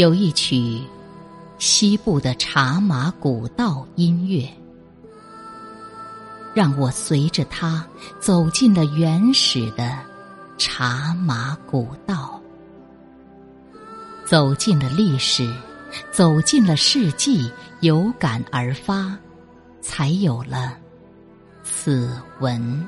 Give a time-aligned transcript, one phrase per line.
[0.00, 0.80] 有一曲
[1.58, 4.48] 西部的茶马古道音乐，
[6.54, 7.86] 让我随着它
[8.18, 9.98] 走进了原始的
[10.56, 12.40] 茶马古道，
[14.24, 15.54] 走进了历史，
[16.10, 19.14] 走进了世纪，有感而发，
[19.82, 20.78] 才有了
[21.62, 22.86] 此文。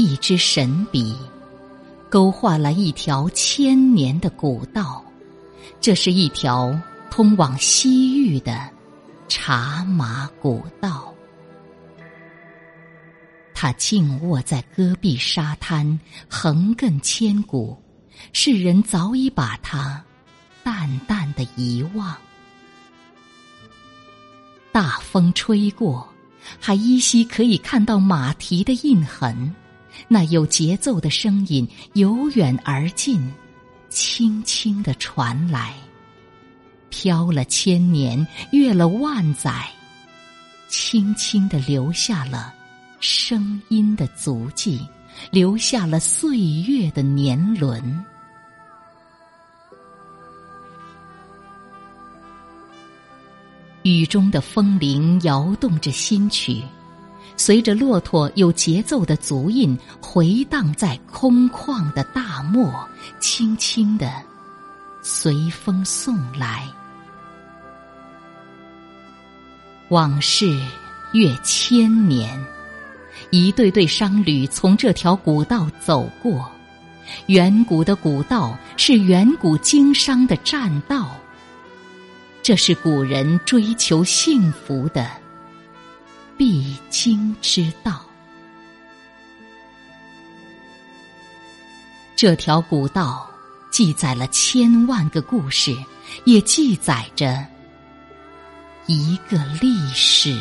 [0.00, 1.14] 一支神笔，
[2.08, 5.04] 勾画了一条千年的古道。
[5.78, 6.74] 这是一条
[7.10, 8.66] 通往西域的
[9.28, 11.14] 茶马古道。
[13.54, 17.76] 它静卧在戈壁沙滩，横亘千古。
[18.32, 20.02] 世人早已把它
[20.64, 22.16] 淡淡的遗忘。
[24.72, 26.08] 大风吹过，
[26.58, 29.54] 还依稀可以看到马蹄的印痕。
[30.08, 33.32] 那有节奏的声音由远而近，
[33.88, 35.74] 轻轻地传来，
[36.88, 39.68] 飘了千年，越了万载，
[40.68, 42.54] 轻轻地留下了
[43.00, 44.86] 声音的足迹，
[45.30, 48.04] 留下了岁月的年轮。
[53.82, 56.62] 雨中的风铃摇动着新曲。
[57.42, 62.86] 随着骆驼有节奏的足印回荡在空旷的大漠，
[63.18, 64.12] 轻轻地
[65.00, 66.68] 随风送来。
[69.88, 70.54] 往事
[71.14, 72.38] 越千年，
[73.30, 76.46] 一对对商旅从这条古道走过。
[77.28, 81.16] 远古的古道是远古经商的栈道，
[82.42, 85.10] 这是古人追求幸福的。
[86.40, 88.00] 必经之道，
[92.16, 93.30] 这条古道
[93.70, 95.76] 记载了千万个故事，
[96.24, 97.46] 也记载着
[98.86, 100.34] 一个历史。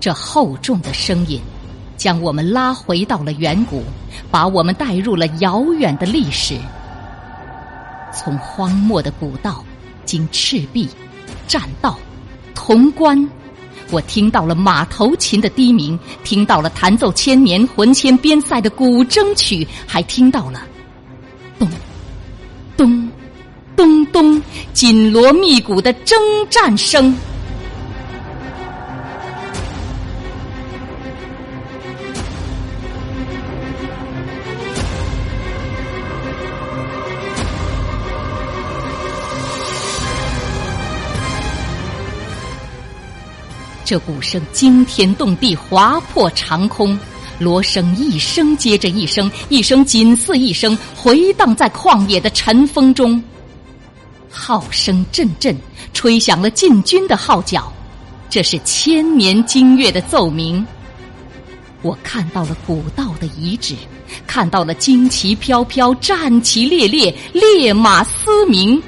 [0.00, 1.40] 这厚重的声音，
[1.96, 3.84] 将我们拉回到了远古，
[4.32, 6.58] 把我们带入了遥远的历史。
[8.12, 9.64] 从荒漠的古道，
[10.04, 10.88] 经赤壁、
[11.46, 11.96] 栈道、
[12.52, 13.30] 潼关，
[13.92, 20.66] 我听到了马头琴的低鸣，听到了弹奏千年魂牵边塞的古筝曲，还听到了
[22.76, 23.10] 咚
[23.76, 26.18] 咚咚紧锣密鼓的征
[26.50, 27.14] 战声。
[43.84, 46.96] 这鼓声惊天动地，划破长空；
[47.38, 53.22] 锣声一声接着一声，一声紧似一声，回荡在旷野的尘风中。
[54.30, 55.56] 号声阵阵，
[55.92, 57.72] 吹响了进军的号角。
[58.30, 60.64] 这是千年经乐的奏鸣。
[61.82, 63.74] 我看到了古道的遗址，
[64.26, 68.80] 看到了旌旗飘飘，战旗猎猎，烈马嘶鸣，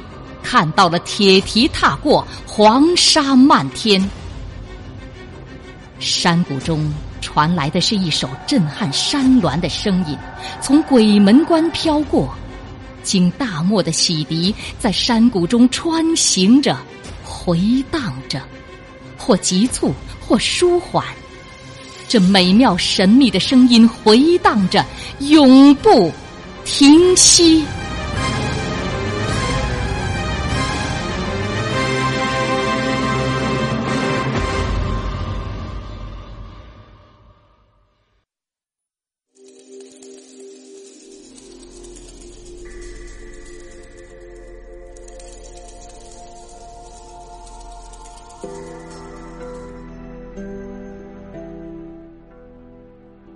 [0.43, 4.09] 看到了铁蹄踏过，黄沙漫天。
[5.99, 6.91] 山谷中
[7.25, 10.15] 传来的是一首震撼山峦的声音，
[10.61, 12.35] 从鬼门关飘过，
[13.03, 16.77] 经大漠的洗涤，在山谷中穿行着，
[17.25, 18.43] 回荡着，
[19.17, 21.03] 或急促，或舒缓。
[22.07, 24.85] 这美妙神秘的声音回荡着，
[25.21, 26.13] 永不
[26.67, 27.65] 停息。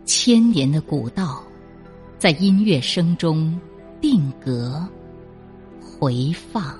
[0.09, 1.45] 千年的古道
[2.19, 3.55] 在音乐声中
[4.01, 4.83] 定格
[5.79, 6.75] 回放。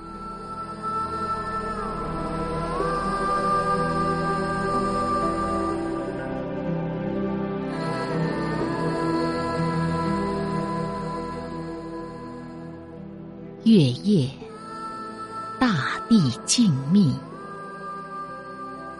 [13.63, 14.27] 月夜
[15.59, 17.13] 大地静谧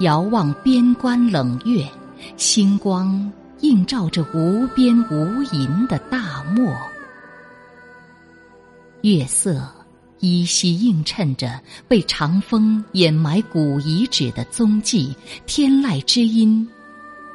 [0.02, 1.84] 遥望边关冷月
[2.38, 3.32] 星光
[3.62, 6.76] 映照着无边无垠的大漠。
[9.02, 9.62] 月色
[10.20, 15.16] 依稀映衬着被长风掩埋古遗址的踪迹，
[15.46, 16.68] 天籁之音，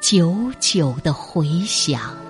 [0.00, 2.24] 久久的回响。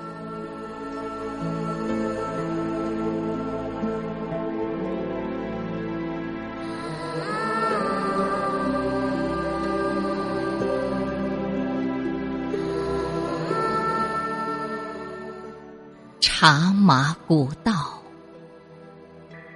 [16.45, 17.99] 茶马古道，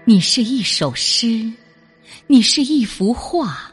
[0.06, 1.52] 你是一首诗，
[2.26, 3.70] 你是一幅画，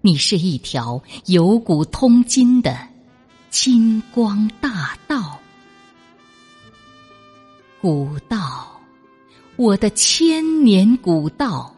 [0.00, 2.78] 你是一条由古通今的
[3.50, 5.40] 金光大道。
[7.80, 8.80] 古道，
[9.56, 11.74] 我的千年古道，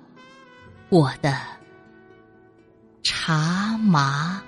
[0.90, 1.40] 我的
[3.02, 4.42] 茶马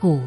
[0.00, 0.18] 古。